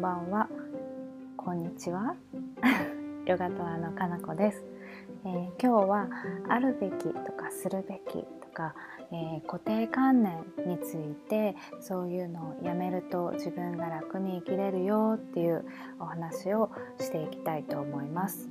[0.00, 0.48] んばんは。
[1.36, 2.16] こんにちは。
[3.26, 4.64] ヨガトアのかなこです、
[5.26, 6.08] えー、今日は
[6.48, 8.74] あるべきとかするべきとか、
[9.12, 15.66] えー、固定観念についてそういうのをやめると自分が楽に生きれるよっていう
[15.98, 18.48] お話をしていきたいと思います。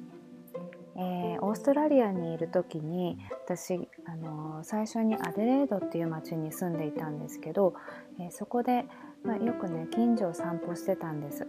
[0.97, 7.73] えー、オーストラリアにいる時に私、あのー、最初にアデレードっていう町に住んでいたんですけど、
[8.20, 8.86] えー、そこで、
[9.23, 11.48] まあ、よくね近所を散歩してたんです。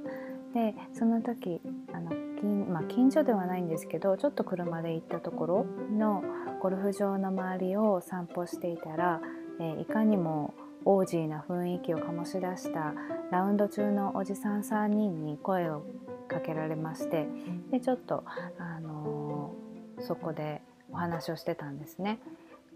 [0.55, 1.61] でその時
[1.93, 2.11] あの
[2.41, 6.25] 近,、まあ、近所ではないんですけどちょっと車で行ったところの
[6.61, 9.21] ゴルフ場の周りを散歩していたら、
[9.61, 10.53] えいかにも
[10.85, 12.95] オージーな雰囲気を醸し出した
[13.31, 15.83] ラウンド中のおじさん3人に声を
[16.29, 17.27] かけられまして
[17.71, 18.25] でちょっと、
[18.59, 22.19] あのー、そこでお話をしてたんですね。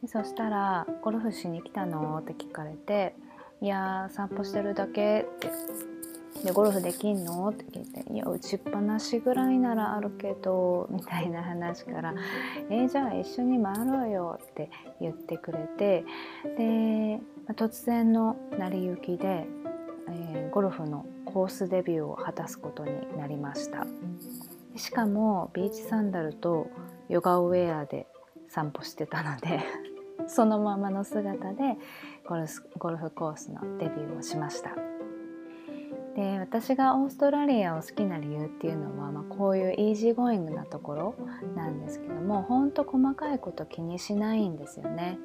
[0.02, 3.14] でそしたら「ゴルフしに来たの?」って聞かれて
[3.60, 5.50] 「いや散歩してるだけ」って
[6.44, 7.48] でゴルフできんの？
[7.48, 7.64] って。
[7.64, 12.14] 聞いて「いや打ちっぱなしぐらいならあるけど」みたいな話から
[12.68, 16.04] 「えー、じゃあ一緒に回ろうよ」って言ってくれて。
[16.56, 17.20] で
[17.52, 19.46] 突然の成り行きで、
[20.08, 23.86] えー、ゴルフのコースデビューを果たすことになりました。
[24.76, 26.68] しかもビーチサンダルと
[27.10, 28.06] ヨガウェアで
[28.48, 29.60] 散歩してたので
[30.26, 31.76] そのままの姿で
[32.26, 34.70] ゴルフゴルフコースのデビューをしました
[36.16, 41.14] で私がオーストラリアを好きな理由っていうのは、まあ、こういう easy going なところ
[41.56, 45.18] なんですけどもほんと細かいこと気にしないんですよね。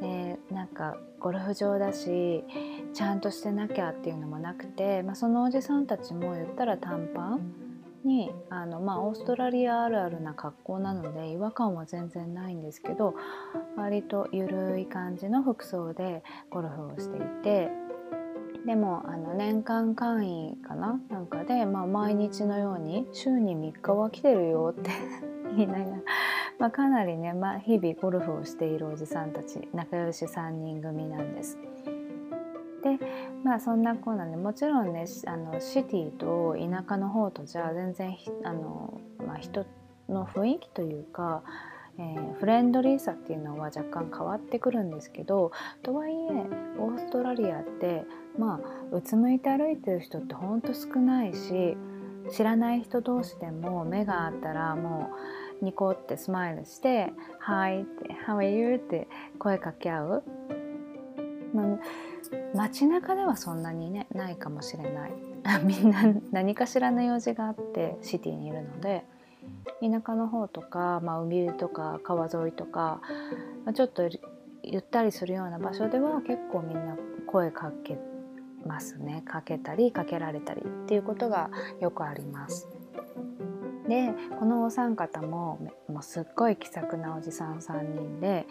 [0.00, 2.44] でなんかゴルフ場だし
[2.92, 7.67] ちゃんとしてなきゃっていうのもなくて、まあ、そのおじさんたちも言ったら短パン
[8.04, 13.14] にあの、まあ、オーストラリアあるあるな格好なので違和感は全然ないんですけど
[13.76, 17.70] 割とゆるい感じの服装でゴルフをしていて
[18.66, 21.00] でもあの年間会員かな？
[21.08, 24.90] なんかで、まあ、毎日のように週に3日は来てるよって
[25.56, 26.02] 言いながら
[26.58, 31.56] まあ、かなりね、まあ、日々ゴルフをしているおじさんたち仲良し3人組なんです。
[32.82, 32.98] で
[33.44, 39.66] まあそんなこうなんでもちろんねあのシティと田舎の方とじゃあ全然あの、まあ、人
[40.08, 41.42] の雰囲気というか、
[41.98, 45.52] えー、フレンドリーさっていうのは若干変わってくるんですけど
[45.82, 46.16] とはいえ
[46.78, 48.04] オーストラリアって
[48.38, 51.76] まあうつむいて歩いてる人ってほんと少ないし
[52.30, 55.10] 知らない人同士でも目があったらも
[55.60, 59.08] うニコってスマイルして「Hi」って「How are you?」って
[59.38, 60.22] 声かけ合う、
[61.52, 61.66] まあ、
[62.54, 65.12] 街中ではそんなにねないかもしれない
[65.64, 66.02] みんな
[66.32, 69.04] 何かしらの用事があってシティにいるので
[69.80, 73.00] 田舎の方とか、まあ、海とか川沿いとか、
[73.64, 74.08] まあ、ちょっと
[74.62, 76.96] ゆったりするような場所では結構みんな
[77.26, 77.98] 声かけ
[78.66, 81.50] ますねかけたりかけられたりっていうことが
[81.80, 82.68] よくあります。
[83.88, 88.46] でこのお三方ももうすっごい気さくなおじさん3人で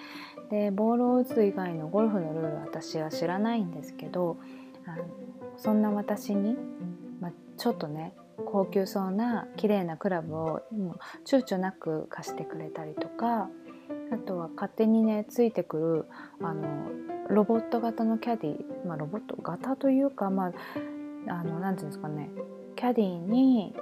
[0.49, 4.37] でボールを打つ以外のゴルフのルール私は知らないんですけど
[4.85, 5.03] あの
[5.57, 6.55] そんな私に、
[7.19, 8.13] まあ、ちょっとね
[8.45, 13.49] 高級そうな綺麗なクラブをもう躊躇なく貸してくれたりとか
[14.11, 16.05] あとは勝手にねついてくる
[16.45, 16.89] あの
[17.29, 20.59] ロボット型のキャディ、まあ、ロボット型というかまあて
[21.29, 22.29] いうんですかね
[22.77, 23.73] キャディに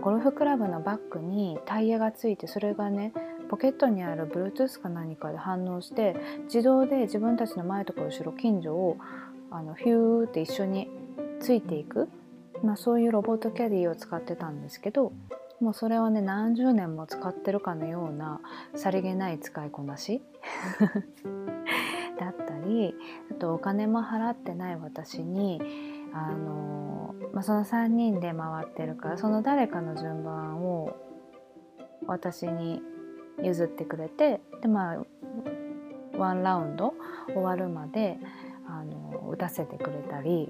[0.00, 3.12] ゴルフクラブのバッグにタイヤがついてそれがね
[3.50, 6.14] ポケットにある Bluetooth か何かで反応して
[6.44, 8.96] 自動で自分たちの前とか後ろ近所を
[9.50, 10.88] あのヒューって一緒に
[11.40, 12.08] ついていく、
[12.62, 15.12] まあ、そういうロボットキャディを使ってたんですけど
[15.60, 18.40] もうそれはね何十年も使ってるかのような
[18.76, 20.22] さりげない使いこなし。
[22.18, 22.94] だったり
[23.30, 30.96] あとお金も払ってない私にあの、まあ、その3人で回ってるからその誰かの順番を
[32.06, 32.82] 私に
[33.42, 35.04] 譲ってくれてでまあ
[36.18, 36.94] ワンラウンド
[37.28, 38.18] 終わるまで
[38.68, 40.48] あの打たせてくれたり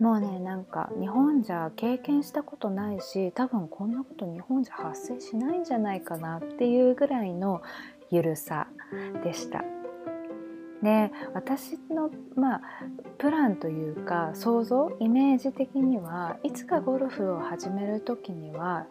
[0.00, 7.62] もうねなんか日本じゃ経験したことないし多分こんなこと日本じゃ発生しないんじゃないかなっていうぐらいの
[8.10, 8.68] ゆるさ
[9.24, 9.75] でした。
[10.82, 12.62] で私の、まあ、
[13.18, 18.86] プランというか想像イメージ的にはいつかゴルフを始める時には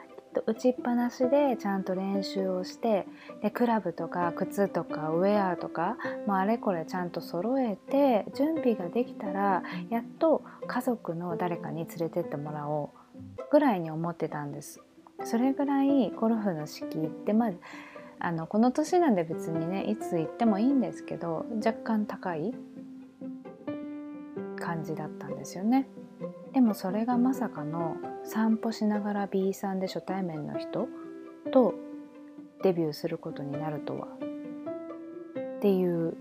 [0.46, 3.08] 打ちっぱなしでちゃんと練習をして
[3.42, 5.98] でクラブとか靴とかウェアとか、
[6.28, 12.92] まあ、あれこれちゃんと揃えて準備ができたらやっと家族の誰かに連れてってもらお
[13.38, 14.82] うぐらいに思ってたんです。
[15.24, 17.52] それぐらいゴルフの敷ってまあ
[18.19, 22.53] あのこの年なんで別にねいつ行ってもいいんですけど若干高い
[24.59, 25.88] 感じだったんですよね。
[26.53, 30.88] でもそれがまさかの散歩しながら B さんで初対面の人
[31.51, 31.75] と
[32.63, 36.15] デビューすることになるとはっていう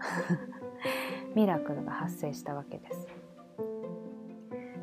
[1.36, 3.06] ミラクルが発生したわけです。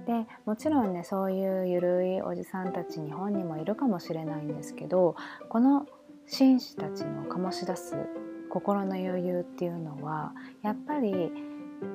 [0.05, 5.15] でもちろんねそういうゆるいおじさんたち日本にもいるかもしれないんですけど
[5.49, 5.85] この
[6.31, 7.95] 紳士たちの醸し出す
[8.51, 11.31] 心の余裕っていうのはやっぱり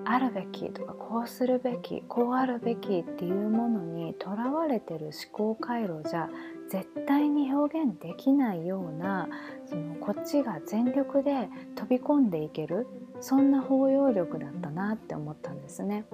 [0.04, 6.28] あるべきとかこうするべきこうあるべきっていうものにとらわれてる思考回路じゃ
[6.68, 9.28] 絶対に表現できないような
[9.66, 12.88] そのこっちが全力で飛び込んでいける
[13.20, 16.06] そんな包容力だったなって思ったんですね。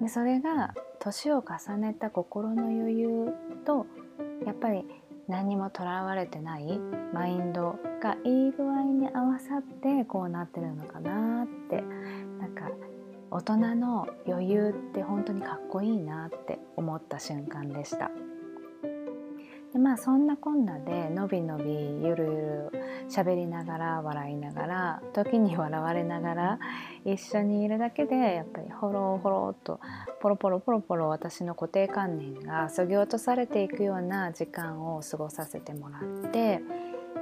[0.00, 3.32] でそれが年を重ねた心の余裕
[3.64, 3.86] と
[4.44, 4.84] やっぱり
[5.30, 6.80] 何にもとらわれてない？
[7.14, 11.82] マインドがいい具合に合わさってこうなってるのかなって
[12.40, 12.68] なんか
[13.30, 18.10] 大人の余裕って本当にかっこいいなって思った瞬間でした。
[19.72, 22.70] でまあそんなこんなでのびのびゆるゆる
[23.08, 26.58] 喋りながら笑いながら時に笑われながら
[27.04, 29.80] 一緒にいるだけでやっぱりほろほろっと
[30.20, 36.62] ポロポロポロポロ私の固定観念がそぎ落とされていくような時間を過ごさせてもらって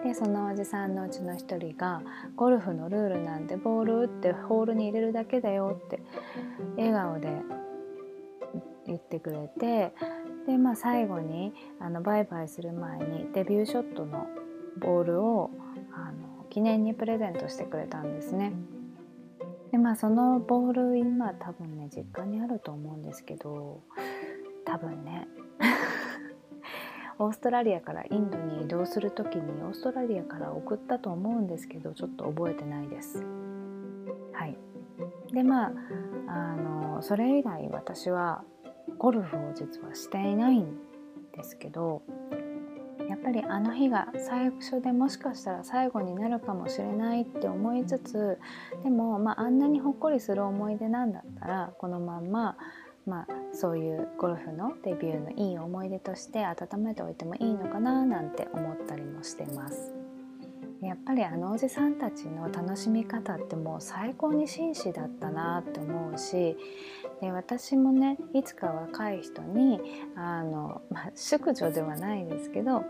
[0.05, 2.03] でそのおじさんのうちの一人が
[2.37, 6.01] 「ゴルフのルールなんでボール打ってホールに入れるだけだよ」って
[6.77, 7.29] 笑顔で
[8.87, 9.93] 言ってくれて
[10.49, 14.27] で、まあ、最後にあのバイバイする前にデビューショットの
[14.79, 15.51] ボールを
[15.93, 18.55] あの記念にプレゼントしてくれたんですね。
[19.71, 23.83] でまあそのボール今多分ね実家にあると思うんですけど
[24.65, 25.29] 多分ね
[27.19, 33.23] オーストラリアからインドに移動する時にオーストラリアから送ったと思うんですけどちょっと覚えてないです。
[34.33, 34.57] はい、
[35.35, 35.73] でまあ
[36.29, 38.43] あのそれ以来私は
[38.99, 40.77] ゴルフを実はしていないん
[41.37, 42.03] ですけど
[43.09, 48.39] やっぱりあの日が最初でもしかしたら最後になるかもしれないって思いつつ
[48.83, 52.57] でも、まあ、あんなにほっこりする思い出なんだったらこのまんま、
[53.07, 59.95] まあ、そういうゴルフのデビューのいい思い出として温めておいてもいいのかななんて思ったりもしてます。
[60.83, 66.57] やっぱりあのおじさんたちの楽しみ方ってもう最高に紳士だったなって思うし
[67.21, 69.81] で私もねいつか若い人に
[70.17, 72.85] あの、まあ、淑女ではないですけど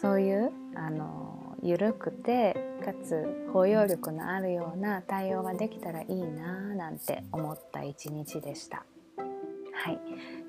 [0.00, 8.84] そういうあの緩くてかつ包容力のあるような対応ができたらいいななんて思った一日でした。
[9.72, 10.00] はい、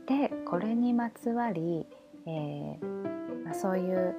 [0.07, 1.85] でこれにまつわり、
[2.25, 4.15] えーまあ、そういう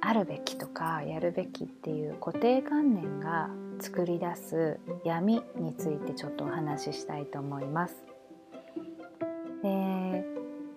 [0.00, 3.48] あるべきとかやるべきっていう固定観念が
[3.80, 8.13] 作り出す闇についてちょっとお話ししたいと思います。
[9.64, 10.24] で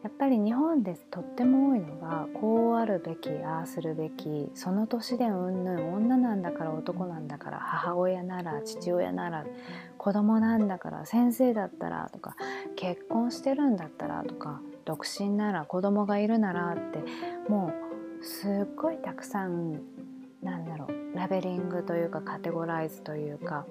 [0.03, 9.45] やっぱり日本でとっても多いのがこうあるべきああするべきその年でうんぬん女なんだから男なんだから母親なら父親なら
[9.97, 12.37] 子供なんだから先生だったらとか
[12.77, 16.99] 結婚してるんだったらとか独身なら子供がいるならって
[17.49, 17.73] も
[18.21, 19.81] うすっごいたくさん
[20.41, 23.65] なんだろうラベリングというかカテゴライズというか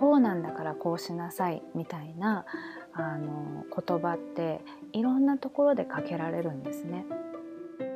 [0.00, 2.46] こうなんだからこうしなさいみたいな
[2.94, 7.04] あの言葉っていろんなところでかけられるんですね。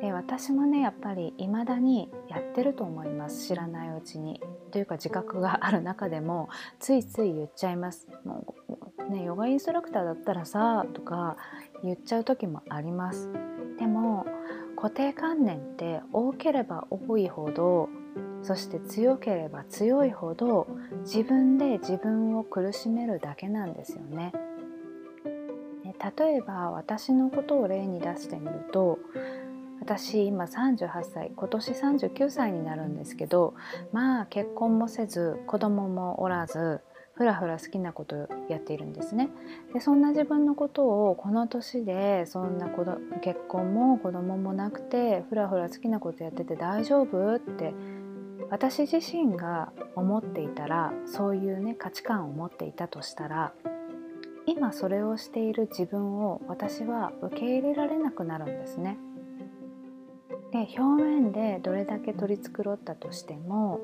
[0.03, 4.41] で私もねやっぱり未だにやってると思います知らないうちに。
[4.71, 6.49] というか自覚がある中でも
[6.81, 8.09] ついつい言っちゃいます。
[8.25, 8.55] も
[8.99, 11.37] うね、ヨガインストラクターだったらさとか
[11.83, 13.31] 言っちゃう時もあります。
[13.79, 14.27] でも
[14.77, 17.89] 固定観念って多ければ多いほど
[18.45, 20.69] そして強ければ強いほど
[21.01, 24.33] 自分で自分を苦しめるだけなんですよね。
[26.19, 28.99] 例えば私のことを例に出してみると
[29.81, 33.55] 私今38歳今年39歳になるんですけど
[33.93, 36.81] まあ結婚もせず子供もおらず
[37.15, 39.29] ふらふら好きなことをやっているんですね
[39.73, 47.73] でそんな自分のことをこの年でそんな子ど結婚も子供もなくてふらふら好きなことやってて大丈夫って
[48.55, 53.53] 私自身が思っていたらそういうね価値観を持っていたとしたら
[54.47, 58.97] 今それをしている自分を私は受け入れられなくなるんですね。
[60.53, 63.81] で表面でどれだけ取り繕ったとしても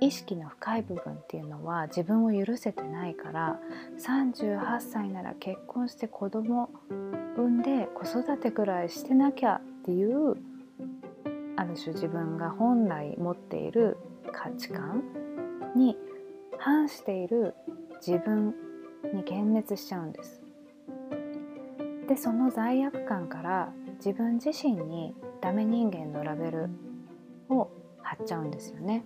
[0.00, 3.60] 意識の深い部分っていうのは自分を許せてないから
[4.04, 6.70] 38歳なら結婚して子供
[7.36, 10.49] 産んで子育てくらいしてなきゃっていう
[11.60, 13.98] ある種自分が本来持っている
[14.32, 15.02] 価値観
[15.76, 15.94] に
[16.56, 17.54] 反している
[18.04, 18.54] 自分
[19.12, 20.40] に幻滅しちゃうんです。
[22.08, 26.70] でその罪悪感から自分自身にダメ人間のラベル
[27.50, 29.04] を貼っちゃうんですよね。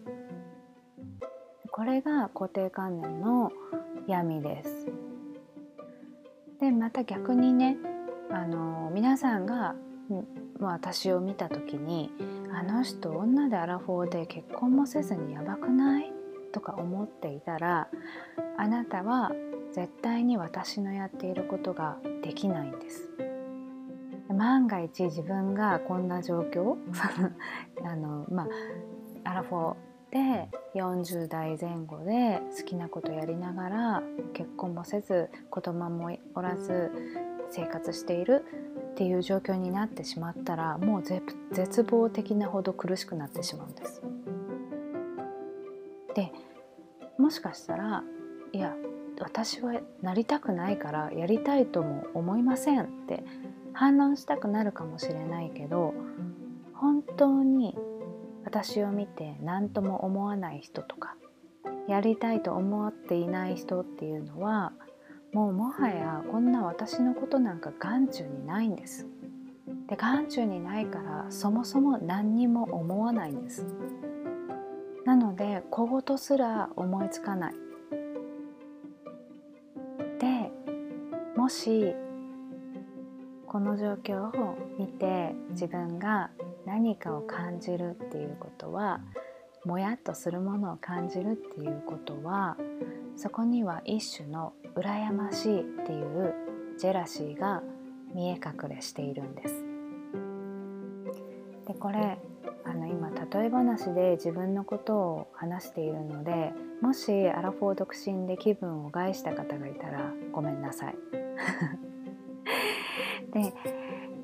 [1.72, 3.50] これが固定観念の
[4.06, 4.86] 闇です。
[6.60, 7.76] でまた逆にね
[8.30, 9.74] あの皆さんが
[10.72, 12.10] 私を見た時に
[12.52, 16.12] あの人女でアラフォーで結婚もせずにやばくない？
[16.52, 17.88] とか思っていたら
[18.56, 19.32] あなたは
[19.72, 23.10] 絶対に私のやっていることができないんです。
[24.32, 26.76] 万が一自分がこんな状況？
[27.84, 28.44] あのま
[29.24, 29.74] あアラフォー
[30.12, 34.02] で40代前後で好きなことやりながら
[34.32, 36.92] 結婚もせず子供もおらず
[37.50, 38.44] 生活している
[38.92, 44.02] っていう状況になってしまったらもう絶望的なほど苦しくなってしまうんです。
[46.14, 46.32] で
[47.18, 48.04] もしかしたら
[48.52, 48.74] いや
[49.20, 53.24] 私はなりたくないからやりたいとも思いませんって
[53.72, 55.94] 反論したくなるかもしれないけど
[56.74, 57.76] 本当に
[58.44, 61.16] 私を見て何とも思わない人とか
[61.88, 64.72] やりたいと思っていない人っていうのは
[65.34, 69.08] もうもはやこんな私のことなんか眼中にないんです。
[69.88, 73.66] で眼中にないからそもそも何にも思わないんです。
[75.04, 77.54] なので小言すら思いつかない。
[80.20, 80.52] で
[81.36, 81.96] もし
[83.48, 86.30] この状況を見て自分が
[86.64, 89.00] 何かを感じるっていうことは
[89.64, 92.56] もやっとするものを感じるっていうことは
[93.16, 96.34] そこには一種の羨ましいっていう
[96.78, 97.62] ジェラシーが
[98.14, 99.64] 見え隠れしているんです。
[101.66, 102.18] でこれ
[102.64, 110.96] あの今例え話で自分のことを話しているのでもしアラフォー独身で気分を害した方がいたらごめんなさい。
[113.32, 113.52] で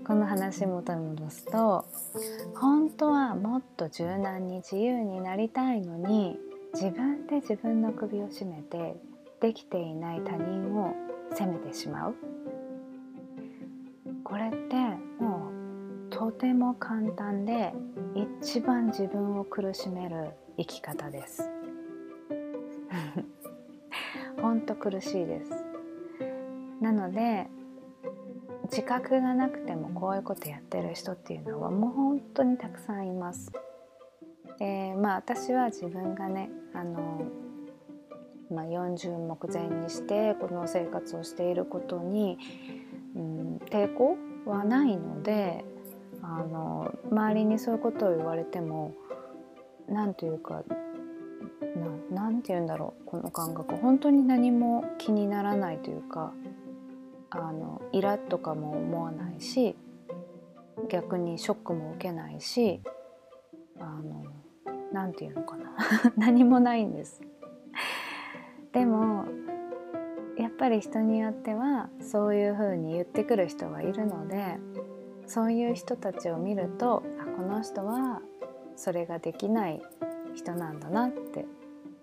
[0.06, 1.84] この話元に戻すと
[2.54, 6.38] 本当はもっと柔軟に自由になりたいのに
[6.74, 8.96] 自分で自分の首を絞めて
[9.40, 10.94] できていない他人を
[11.32, 12.14] 責めてしまう。
[14.24, 14.76] これって
[15.22, 15.50] も
[16.08, 17.72] うとても簡単で
[18.40, 21.50] 一番自分を苦しめる生き方です。
[24.40, 25.50] ほんと苦しいです。
[26.80, 27.48] なので
[28.64, 33.50] 自覚がなくてもこういうことやってる人っていうのはもう本当にたくさんいます。
[34.58, 37.22] でまあ私は自分がねあの
[38.50, 42.38] まあ、40目前にしてこの生活をしていることに、
[43.14, 45.64] うん、抵抗はないので
[46.22, 48.94] あの周りにそういうことを言われても
[49.88, 50.62] 何というか
[52.10, 56.32] 何て言うんだろうこの感覚本当に何も気にならないというか
[57.30, 59.76] あのイラッとかも思わないし
[60.88, 62.80] 逆にショックも受けないし
[63.78, 64.24] あの
[64.92, 65.72] 何て言うのかな
[66.16, 67.20] 何もないんです。
[68.72, 69.26] でも
[70.36, 74.58] やっぱり人によってはそういうふうに言ってくる人がいるので
[75.26, 78.20] そういう人たちを見るとあこの人は
[78.76, 79.82] それができない
[80.34, 81.44] 人なんだなって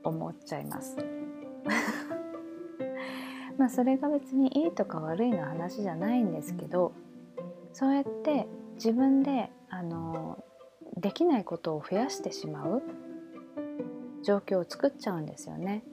[0.03, 0.97] 思っちゃいます。
[3.57, 6.91] まあそれが別にいいとか悪いの話じゃないんですけど
[7.73, 10.43] そうやって自分であの
[10.95, 12.83] できないことを増やしてしまう
[14.23, 15.83] 状況を作っちゃうんですよね。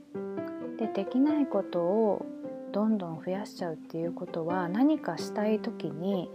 [0.95, 2.25] できないことを
[2.73, 6.31] どんどん増やしちゃうっていうことは何かしたい時に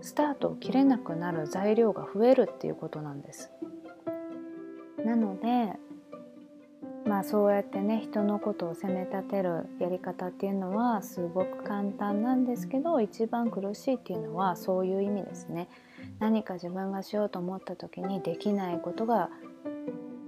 [0.00, 3.50] スタートを切れなくなる材料が増えるっていうことなんです。
[5.04, 5.72] なので
[7.06, 15.68] まあそうやってね人のことを責め立てるやり方っていうのはすごく簡単なんですけど一番苦しいっていうのはそういう意味ですね。
[16.18, 19.30] 何か自分がしようと思った時にできないことが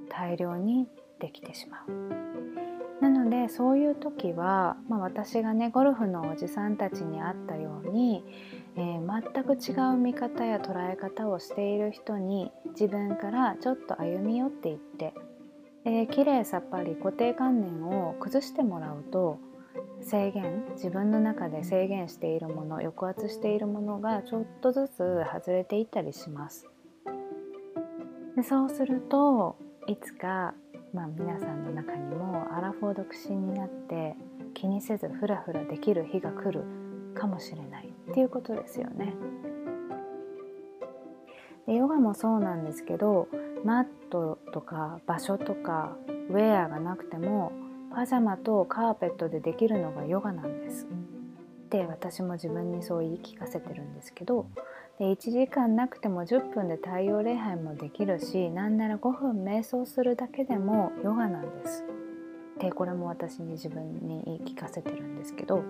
[0.08, 0.88] 大量に
[1.20, 2.25] できてしまう。
[3.08, 8.24] なのでそういう時は、まあ、私がねゴルフのおじさんたちに会ったように、
[8.76, 15.14] えー、全く違う見方や捉え方をしている人に自分からちょっと歩み寄っていって、
[15.84, 19.38] えー、きれいさっぱり固定観念を崩してもらうと
[20.02, 26.66] 制限自分の中で制限しているもの抑圧しているものがちょっとずつ外れていったりします。
[28.34, 30.54] でそうするといつか
[30.96, 34.16] まあ、皆さんの中にもアラフォー独身になって
[34.54, 36.64] 気にせずフラフラできる日が来る
[37.14, 39.12] かもしれないっていうことですよね。
[41.66, 43.28] でヨガもそうなんですけど
[43.62, 45.98] マットとか場所とか
[46.30, 47.52] ウェアがなくても
[47.94, 50.86] パジャマとカーペットでできるのがヨガなんです。
[50.86, 54.46] って私も自分にそう言い聞かせてるんですけど
[54.98, 61.84] で1時間なくても10分で太陽礼拝もできるしなんなら5分瞑想するだけでもヨガなんです。
[62.58, 65.62] でこれも私に自分に言い聞かせてるんですけど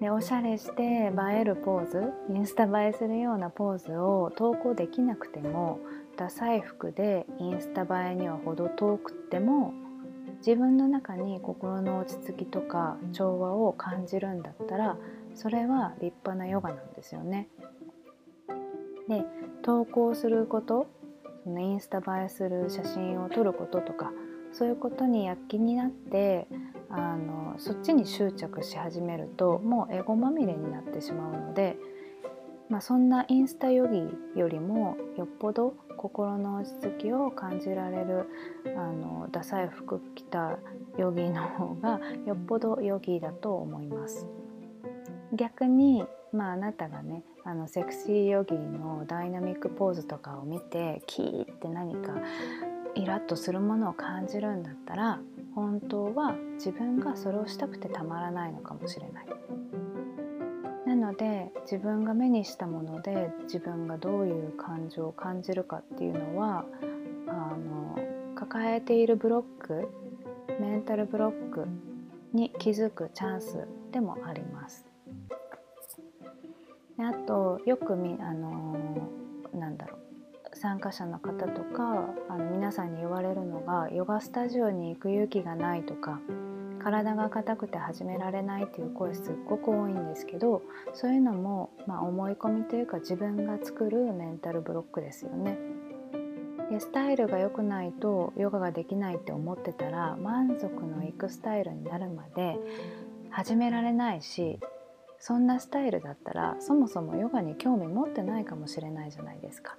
[0.00, 5.80] でおしゃれして映えるポーズインスタ映えするようなポーズを投稿できなくても
[6.16, 9.74] ダサい服でインスタ映えには程遠くっても
[10.38, 14.96] 自分の中に心の落ち着きとか調和を感じるんだったら
[15.36, 17.48] それは立派なヨガなんですよね。
[19.08, 19.24] で
[19.62, 20.88] 投稿すること
[21.44, 24.12] そのインスタ映えする写真を撮ることとか
[24.52, 26.48] そういうことに躍起になって
[26.88, 31.76] あのそっちに執着し始めるともうエゴまみれになってしまうので、
[32.68, 38.26] まあ、そんなインスタヨギよりもよっぽど心の落ち着きを感じられる
[38.76, 40.58] あのダサい服着た
[40.98, 44.26] ヨギの方がよっぽどヨギだと思います。
[45.32, 52.14] 逆に、まあ、あなたがねあのセクシーヨギのダイナミックポーズとかを見てキーって何か
[52.94, 55.20] イラッとするものを感じるんだったら
[55.54, 59.26] 本当は自分がそれをしたくてたまらないのかもしれない。
[60.86, 66.64] なので自分が目にしたもので自分がどういう感情を感じるかっていうのは
[67.26, 67.98] あの
[68.34, 69.88] 抱えているブロック
[70.60, 71.66] メンタルブロック
[72.32, 74.95] に気づくチャンスでもあります。
[76.98, 78.76] であとよくみあの
[79.54, 86.20] なんだろう参加者の方とかあの皆さんに言われるのがヨガスタジオに行く勇気がないとか
[86.82, 90.62] 体が硬くて始められないっていう声すっごく多いんですけど
[90.94, 95.58] そういうのも、まあ、思い込みというか自分が作るメンタルブロックですよね。
[96.70, 102.56] でスタイルが良くないとヨガができないって思ってたら満足のいくスタイルになるまで
[103.30, 104.58] 始められないし
[105.18, 109.76] そんなスタイルだったらそもそもヨガに興味持ってないかもしれないじゃないですか。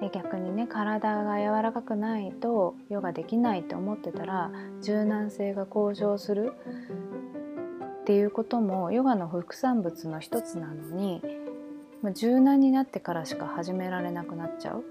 [0.00, 4.50] で逆にね体が柔らかくないとヨガできないって思ってたら
[4.82, 6.54] 柔軟性が向上する
[8.00, 11.22] っていうこともヨガの副産物の一つなのに、
[12.02, 14.84] まあ、柔軟になってからしか始められなくなっちゃう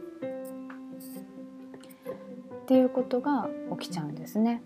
[2.61, 4.61] っていうことが起きちゃうんですね。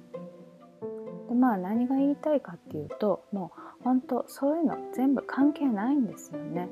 [1.30, 6.70] でまあ何が言いたいかっていうともう本当そういうの全部関係ないんですよね。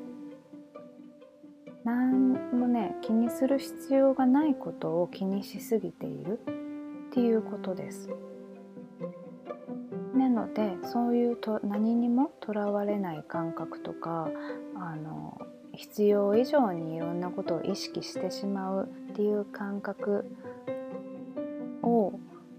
[1.83, 6.39] 何もね気にする必要がないことを気にしすぎている
[7.09, 8.09] っていうことです。
[10.13, 14.29] なのでそういうと何にもとらわれない感覚とか
[14.75, 15.39] あの
[15.73, 20.25] 必要以上にいろんなことを意識してしまうっていう感覚
[21.81, 22.13] を、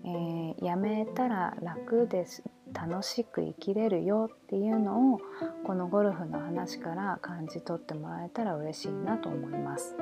[0.05, 2.43] えー、やめたら楽です
[2.89, 5.21] 楽しく生きれるよっていうのを
[5.65, 9.97] このゴルフの話から感じ取ってもらえたら嬉しいなと思います。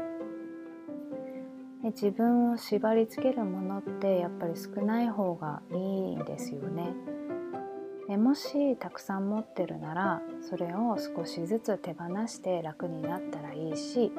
[1.83, 6.95] で自分を縛りつけるものってやっぱり少ない方がいいんですよね。
[8.09, 14.11] でもしたくさん持ってるならそれを少しずつ手放して楽になったらいいし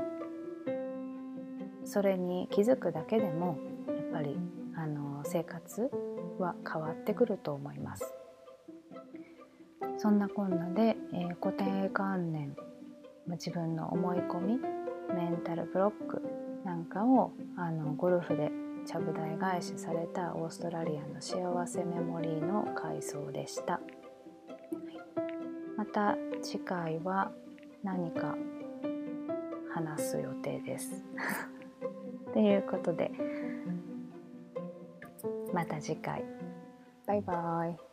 [1.84, 4.38] それに気づくだけでもやっぱり
[4.76, 5.90] あの生活
[6.38, 8.21] は変わってくると思います。
[9.98, 12.56] そんなこんなで、えー、固定観念
[13.28, 14.60] 自分の思い込み
[15.14, 16.22] メンタルブロック
[16.66, 18.52] なんかをあのゴルフで
[18.86, 23.82] ちゃぶ台返しされたオーストラリアの幸せメモリーの回想でした、はい、
[25.78, 27.32] また次回は
[27.84, 28.36] 何か
[29.74, 31.04] 話す予定です。
[32.34, 33.12] ということで
[35.54, 36.24] また次回。
[37.06, 37.91] バイバイ。